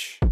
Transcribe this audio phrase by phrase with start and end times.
[0.00, 0.29] Flash.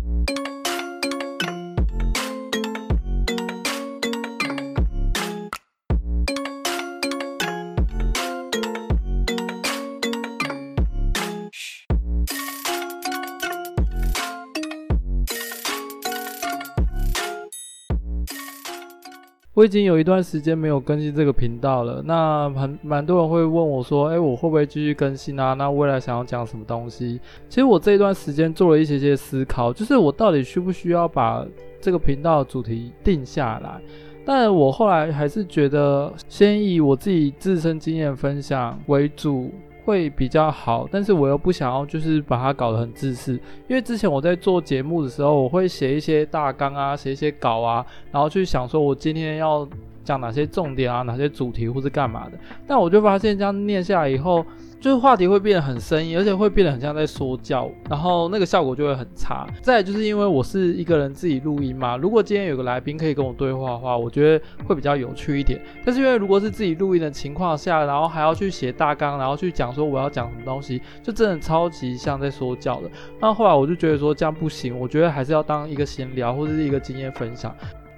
[19.59, 25.53] 我已经有一段时间没有更新这个频道了，那很蛮多人会问我说，哎、我会不会继续更新啊？
[25.55, 27.21] 那未来想要讲什么东西？
[27.49, 31.45] 其实我这一段时间做了一些些思考，就是我到底需不需要把
[31.81, 33.81] 这个频道的主题定下来？
[34.25, 39.51] 但我后来还是觉得，先以我自己自身经验分享为主。
[39.89, 43.33] 会比较好，但是我又不想要，就是把它搞得很自私。
[43.69, 49.67] 因为之前我在做节目的时候，我会写一些大纲啊，写一些稿啊，然后去想说我今天要
[50.05, 52.33] 讲哪些重点啊，哪些主题或是干嘛的。
[52.67, 54.45] 但我就发现这样念下来以后，
[54.81, 59.45] 就是话题会变得很生硬，而且会变得很像在说教，然后那个效果就会很差。
[59.61, 65.61] 再就是因为我是一个人自己录音嘛，如果今天有个来宾可以跟我对话的话，我觉得会比较有趣一点。
[65.85, 72.89] 但是因为如果是自己录音的情况下，然后还要去写大纲，然后去讲说我要讲什么东西，就真的超级像在说教的。
[73.21, 77.53] 那后来我就觉得说这样不行，我觉得还是要当一个闲聊或者是一个经验分享，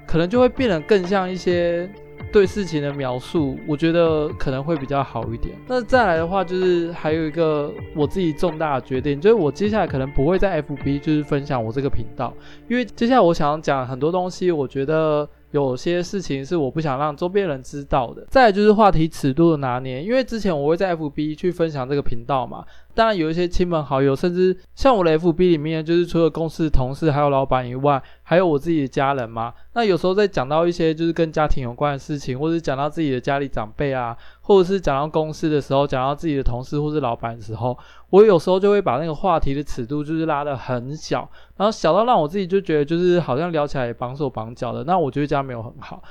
[0.07, 1.87] 可能就会变得更像一些。
[2.33, 5.55] 对事情的描述，我觉得可能会比较好一点。
[5.67, 12.33] 那再来的话，就是还有一个我自己重大的决定，就是我接下来可能不会在 FB 就是分享我这个频道，
[12.69, 18.25] 因为接下来我想要讲很多东西，我觉得有些事情是我不想让周边人知道的。
[18.31, 22.65] 再来就是话题尺度的拿捏，因为之前我会在 FB 去分享这个频道嘛。
[22.95, 29.55] 当然有一些亲朋好友，甚至像我的 FB 里面，就是除了公司同事还有老板以外，还有我自己的家人嘛。
[29.75, 37.77] 那有时候在讲到一些就是跟家庭有关的事情，或者讲到自己的家里长辈啊，或者是讲到公司的时候，讲到自己的同事或是老板的时候，
[38.11, 44.85] 我有时候就会把那个话题的尺度就是拉得很小，然后小到让我自己就觉得就是好像聊起来也绑手绑脚的。
[44.85, 46.03] 那我觉得这样没有很好。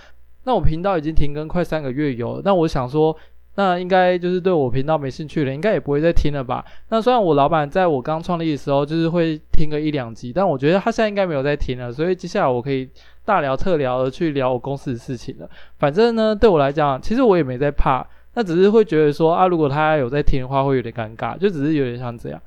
[0.45, 3.15] 那我频道已经停更快三个月有，那我想说。
[3.59, 6.63] 那应该就是对我频道没兴趣了，应该也不会再听了吧？
[6.87, 12.89] 那虽然我老板在我刚创立的时候就是会听个一两集，但我觉得他现在应该没有在听了，所以接下来我可以
[13.25, 15.49] 大聊特聊的去聊我公司的事情了。
[15.77, 22.41] 反正呢，对我来讲，其实我也没在怕，那只是会觉得说啊，如果他有在听的话，会有点尴尬，就只是有点像这样。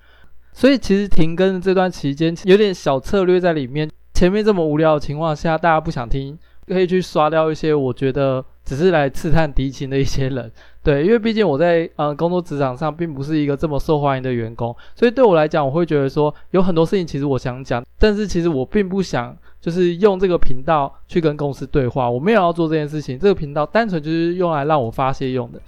[0.54, 3.90] 所以其实停更这段期间有点小策略在里面。
[4.14, 10.50] 前面这么无聊的情况下，大家不想听，可以去刷掉一些我觉得只是来刺探敌情的一些人。
[10.82, 25.60] 对，因为毕竟我在嗯工作职场上并不是一个这么受欢迎的员工，所以对我来讲，我会觉得说有很多事情其实我想讲，但是其实我并不想就是用这个频道去跟公司对话，我没有要做这件事情，这个频道单纯就是用来让我发泄用的。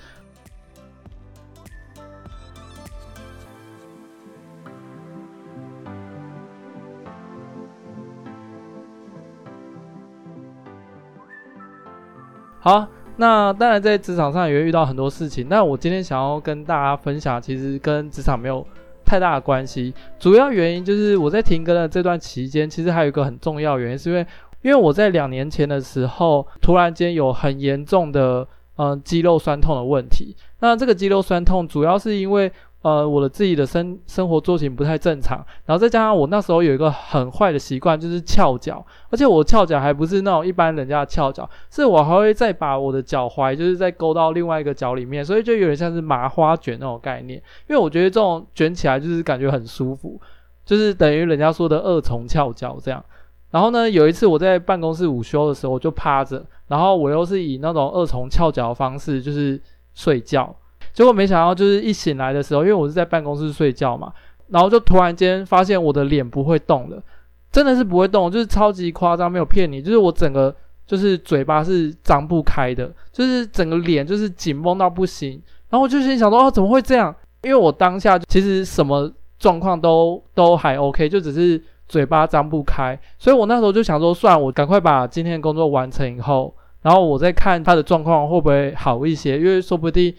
[12.64, 12.88] 好。
[13.16, 15.47] 那当然，在职场上也会遇到很多事情。
[15.48, 18.66] 那我今天想要跟大家分享，其实跟职场没有
[19.04, 19.94] 太大的关系。
[20.19, 24.26] 主要原因就是我在停更的这段期间，其实还有一个很重要原因，是因为
[24.62, 28.44] 因为我在两年前的时候，突然间有很严重的
[28.78, 30.34] 嗯肌肉酸痛的问题。
[30.58, 32.50] 那这个肌肉酸痛主要是因为。
[32.84, 50.20] 呃，我的自己的生生活作息不太正常，然后再加上我那时候有一个很坏的习惯，就是翘脚，而且我翘脚还不是那种一般人家的翘脚，是我还会再把我的脚踝，就是再勾到另外一个脚里面，所以就有点像是麻花卷那种概念，因为我觉得这种卷起来就是感觉很舒服，
[50.66, 53.02] 就是等于人家说的二重翘脚这样。
[53.50, 59.58] 然后呢，有一次我在办公室午休的时候，我就趴着，然后我又是以那种二重翘脚的方式，就是
[59.94, 60.54] 睡觉。
[60.94, 64.12] 结果没想到，就是一醒来的时候，因为我是在办公室睡觉嘛，
[64.49, 67.03] 然后就突然间发现我的脸不会动了，
[67.50, 70.55] 真的是不会动，就是超级夸张，没有骗你，就是我整个
[70.87, 75.43] 就是嘴巴是张不开的，就是整个脸就是紧绷到不行。
[75.69, 77.12] 然后我就心想说，哦，怎么会这样？
[77.43, 82.97] 因为我当下其实什么状况都都还 OK，就只是嘴巴张不开。
[83.19, 90.14] 所以我那时候就想说，算，我赶快把今天的工作完成以后，然后我再看他的状况会不会好一些，因为说不定。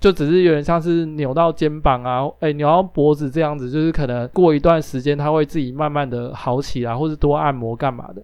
[0.00, 8.22] 就只是有点像是扭到肩膀啊，诶、扭到脖子这样子，就是可能过一段时间它会自己慢慢的好起来，或是多按摩干嘛的。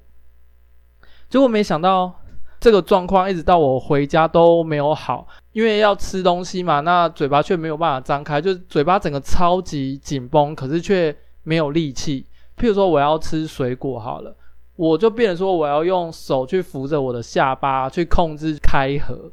[1.29, 2.11] 结果没想到
[2.59, 12.25] 这个状况一直到我回家都没有好，因为要吃东西嘛，那嘴巴却没有办法张开，就嘴巴整个超级紧绷，可是却没有力气。
[12.57, 14.35] 譬如说我要吃水果好了，
[14.77, 19.31] 我就变成说我要用手去扶着我的下巴去控制开合，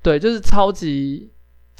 [0.00, 1.28] 对，就是超级。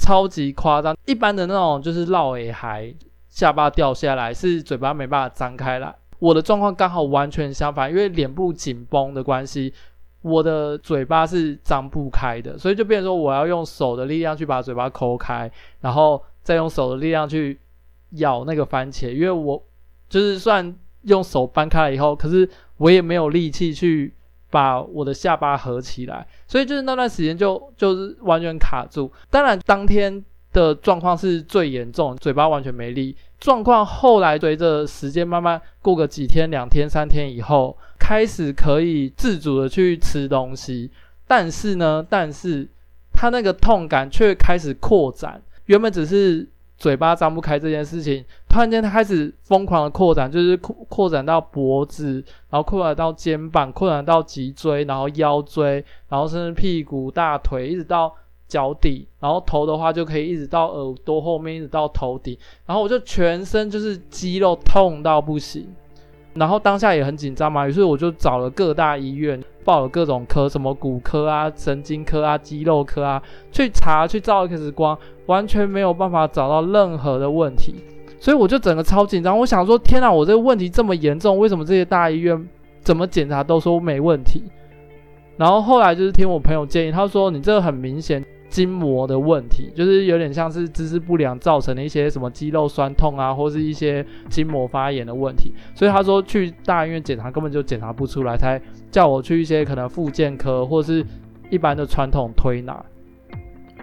[0.01, 2.91] 超级夸张，一般的那种就是落尾还
[3.29, 5.95] 下巴掉下来，是嘴巴没办法张开来。
[6.17, 9.71] 我的状况刚好完全相反，因为脸部紧绷的关系，
[10.23, 15.49] 我的嘴巴是张不开的，所以就变成说我要用手的力量去把嘴巴抠开，
[15.81, 17.59] 然后再用手的力量去
[18.11, 19.63] 咬那个番茄，因为我
[20.09, 24.13] 就是算用手掰开了以后，可是我也没有力气去
[24.51, 29.11] 把我的下巴合起来，所以就是那段时间就就是完全卡住。
[29.29, 33.15] 当然当天的状况是最严重，嘴巴完全没力。
[33.39, 40.91] 状况后来随着时间慢慢过个几天、两天、三天以后，开始可以自主的去吃东西，
[41.25, 42.67] 但是呢，但是
[43.13, 45.41] 它那个痛感却开始扩展。
[45.65, 46.47] 原本只是
[46.81, 52.15] 嘴巴张不开这件事情，突然间它开始疯狂的扩展，就是扩扩展到脖子，
[52.49, 58.11] 然后扩展到肩膀，扩展到脊椎，然后腰椎，然后甚至屁股、大腿，一直到。
[58.47, 65.65] 脚底，然后头的话就可以一直到耳朵后面，一直到头顶，然后我就全身就是肌肉痛到不行，
[66.33, 73.21] 然后当下也很紧张嘛，于是我就找了各大医院，报了各种科，什么骨科啊、神经科啊、肌肉科啊，
[73.51, 77.75] 去查去照 X 光，完全没有办法找到任何的问题，
[78.19, 82.47] 所以我就整个超紧张，我想说天哪，我这个问题这么严重，为什么这些大医院
[82.81, 84.43] 怎么检查都说没问题？
[85.37, 88.23] 然后后来就是听我朋友建议，他说你这个很明显。
[88.51, 95.53] 筋膜的问题，就是有点像是姿势不良造成的一些什么肌肉酸痛啊，或是一些筋膜发炎的问题。
[95.73, 98.61] 所以他说去大医院检查根本就检查不出来，才
[98.91, 101.03] 叫我去一些可能复健科或是
[101.49, 102.85] 一般的传统推拿。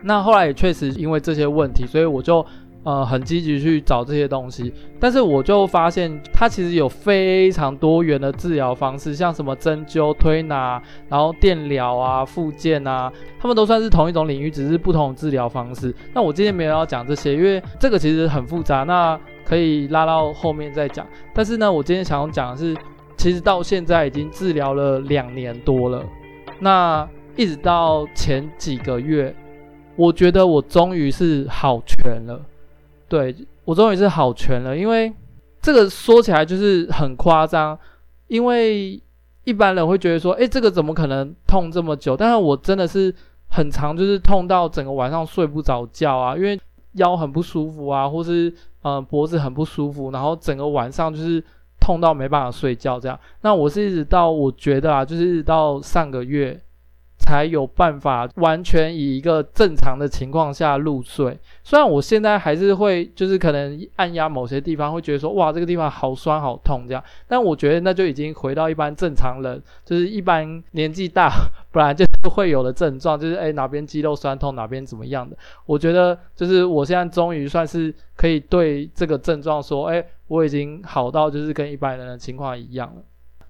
[0.02, 2.46] 那后来也确实因为这些问题，所以我就。
[2.88, 15.94] 呃，很积极去找这些东西，但是我就发现它其实有非常多元的治疗方式，像什么针灸、推拿，然后电疗啊、复健啊，他们都算是同一种领域，只是不同的治疗方式。
[16.14, 21.06] 那我今天没有要讲这些，因为这个其实很复杂，那可以拉到后面再讲。
[21.34, 22.74] 但是呢，我今天想要讲的是，
[23.18, 26.02] 其实到现在已经治疗了两年多了，
[26.58, 27.06] 那
[27.36, 29.34] 一直到前几个月，
[29.94, 32.40] 我觉得我终于是好全了。
[33.08, 33.34] 对，
[33.64, 35.12] 我终于是好全了，因为
[35.62, 37.78] 这个说起来就是很夸张，
[38.26, 39.00] 因为
[39.44, 42.16] 一般人会觉得说，诶，这个怎么可能痛这么久？
[42.16, 43.14] 但是我真的是
[43.48, 46.60] 很长，就是痛到整个晚上睡不着觉啊，因为
[46.92, 48.52] 腰很不舒服啊，或是
[48.82, 51.42] 呃脖子很不舒服，然后整个晚上就是
[51.80, 53.18] 痛到没办法睡觉这样。
[53.40, 56.60] 那我是一直到我觉得啊，就是一直到上个月。
[57.28, 61.38] 才有办法完全以一个正常的情况下入睡。
[61.62, 67.04] 虽然我现在还是会，就是可能按压某些地方，会觉得说，哇，这个地方好酸好痛这样。
[67.26, 71.30] 但我觉得那就已经回到一般正常人，就是一般年纪大，
[71.70, 75.36] 不然就是会有的症状，就是诶哪边肌肉酸痛，哪边怎么样的。
[75.66, 83.02] 我觉得就是我现在终于算是可以对这个症状说，诶我已经好到就是跟一般人的情况一样了。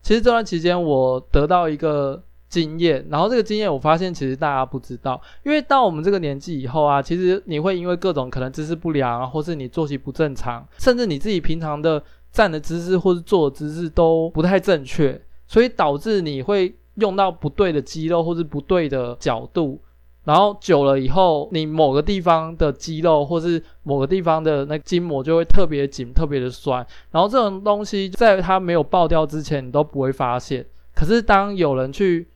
[0.02, 2.20] 其实这段期间我得到一个。
[2.48, 12.02] 经验，然后这个经验我发现其实大家不知道，因为到我们这个年纪以后啊，其实你会因为各种可能姿势不良，或是你作息不正常，甚至你自己平常的
[12.32, 19.80] 站的姿势或是坐的姿势都不太正确，所以导致你会用到不对的肌肉或是不对的角度，
[20.24, 32.26] 然后久了以后，你某个地方的肌肉或是某个地方的那筋膜就会特别紧、特别的酸，然后这种东西在它没有爆掉之前你都不会发现，可是当有人去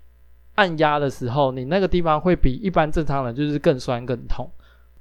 [0.55, 4.51] 按压的时候，你那个地方会比一般正常人就是更酸更痛，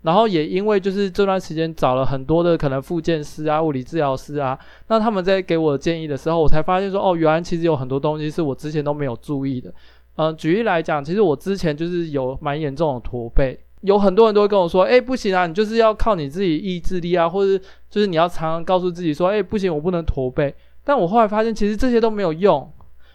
[0.01, 9.74] 然后也因为就是这段时间找了很多的可能复健师啊、物理治疗师啊，那他们在给我建议的时候，我才发现说，哦，原来其实有很多东西是我之前都没有注意的。
[10.15, 20.53] 嗯、举例来讲，其实我之前就是有蛮严重的驼背，有很多人都会跟我说，诶，不行啊，你就是要靠你自己意志力啊，或者就是你要常常告诉自己说，诶，不行，我不能驼背。
[20.84, 22.72] 但我后来发现，其实这些都没有用。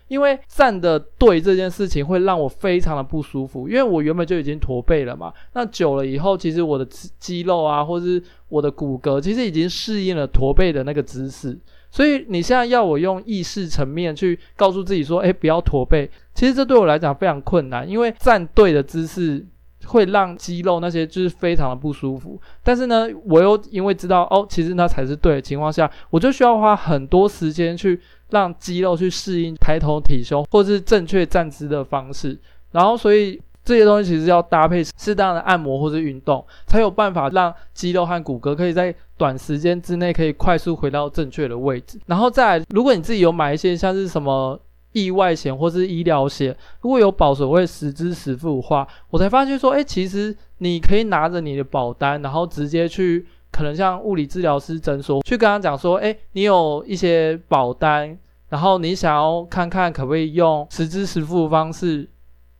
[0.08, 5.32] 因为站的对这件事情会让我非常的不舒服，因为我原本就已经驼背了嘛。
[5.54, 6.86] 那久了以后，其实我的
[7.18, 11.58] 肌肉啊，或是我的骨骼，其实已经适应了驼背的那个姿势。
[11.90, 19.44] 所以你现在要我用意识层面去告诉自己说，诶，不要驼背，其实这对我来讲非常困难，因为站对的姿势
[19.86, 22.40] 会让肌肉那些就是非常的不舒服。
[22.62, 28.00] 但是呢，我又因为知道哦，其实那才是对的情况下，我就需要花很多时间去。
[28.30, 32.38] 让肌肉去适应抬头挺胸，或是正确站姿的方式，
[32.72, 41.98] 然后所以这些东西其实要搭配适当的按摩或是运动，才有办法让肌肉和骨骼可以在短时间之内可以快速回到正确的位置。
[42.06, 44.60] 然后再来，如果你自己有买一些像是什么
[44.92, 53.26] 意外险或是医疗险，如果有保所谓实支实付的话，我才发现说，诶，其实你可以拿着你的保单，然后直接去。
[53.56, 58.14] 可能像物理治疗师诊所去跟他讲说，哎，你有一些保单，
[58.50, 62.06] 然后你想要看看可不可以用实支实付方式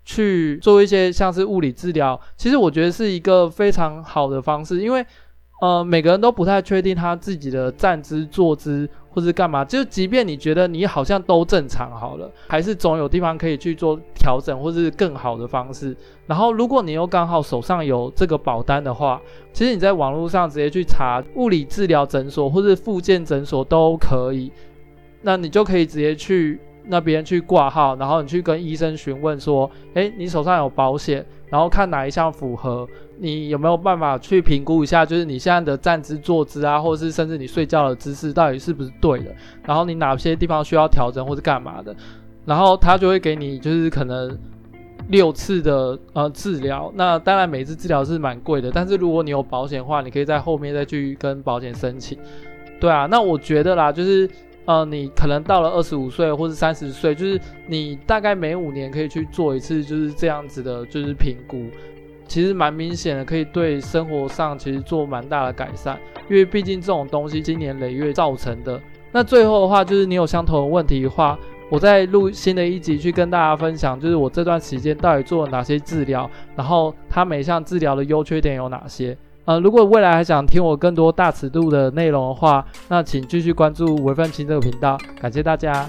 [0.06, 5.04] 去做一些像是物理治疗，其实我觉得是一个非常好的方式，因为
[5.60, 15.96] 呃每个人都不太确定他自己的站姿、坐姿或是干嘛，就即便你觉得你好像都正常好了，还是总有地方可以去做调整或是更好的方式。
[16.26, 19.20] 然后如果你又刚好手上有这个保单的话，
[19.54, 24.52] 其实你在网络上直接去查物理治疗诊所或是复健诊所都可以。
[25.22, 32.86] 那你就可以直接去那边去挂号，然后你去跟医生询问说，诶，你手上有保险，然后看哪一项符合，
[33.18, 41.94] 你有没有办法去评估一下，就是你现在的站姿、坐姿啊，或者是甚至你睡觉的姿势到底是不是对的，然后你哪些地方需要调整或是干嘛的，
[42.44, 44.38] 然后他就会给你就是可能
[45.08, 52.18] 六次的呃治疗，那当然每次治疗是蛮贵的，但是如果你有保险的话，你可以在后面再去跟保险申请，
[52.80, 54.28] 对啊，那我觉得啦，就是。
[54.66, 61.66] 呃，你可能到了二十五岁或是三十岁，就是你大概每五年可以去做一次，就是这样子的，就是评估，
[62.26, 68.80] 其实蛮明显的，可以对生活上其实做蛮大的改善，因为毕竟这种东西经年累月造成的。
[69.12, 71.38] 那最后的话，就是你有相同的问题的话，
[71.70, 79.16] 我再录新的一集去跟大家分享，就是我这段时间到底做了哪些治疗，然后它每项治疗的优缺点有哪些。
[79.46, 85.88] 呃，如果未来还想听我更多大尺度的内容的话，那请继续关注微奋清这个频道，感谢大家。